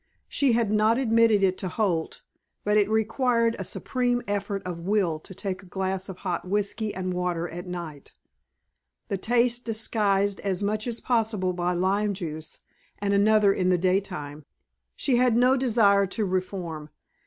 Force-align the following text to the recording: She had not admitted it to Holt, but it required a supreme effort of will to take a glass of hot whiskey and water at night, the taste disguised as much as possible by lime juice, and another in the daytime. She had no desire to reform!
She 0.27 0.53
had 0.53 0.71
not 0.71 0.97
admitted 0.97 1.43
it 1.43 1.59
to 1.59 1.67
Holt, 1.67 2.23
but 2.63 2.75
it 2.75 2.89
required 2.89 3.55
a 3.59 3.63
supreme 3.63 4.23
effort 4.27 4.63
of 4.65 4.79
will 4.79 5.19
to 5.19 5.35
take 5.35 5.61
a 5.61 5.67
glass 5.67 6.09
of 6.09 6.17
hot 6.25 6.43
whiskey 6.47 6.91
and 6.91 7.13
water 7.13 7.47
at 7.47 7.67
night, 7.67 8.13
the 9.09 9.19
taste 9.19 9.63
disguised 9.63 10.39
as 10.39 10.63
much 10.63 10.87
as 10.87 11.01
possible 11.01 11.53
by 11.53 11.73
lime 11.75 12.15
juice, 12.15 12.61
and 12.97 13.13
another 13.13 13.53
in 13.53 13.69
the 13.69 13.77
daytime. 13.77 14.43
She 14.95 15.17
had 15.17 15.37
no 15.37 15.55
desire 15.55 16.07
to 16.07 16.25
reform! 16.25 16.89